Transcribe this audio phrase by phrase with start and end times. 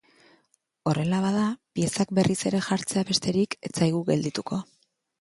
[0.91, 1.43] Horrela bada,
[1.79, 4.65] piezak berriz ere jartzea besterik ez zaigu geldituko.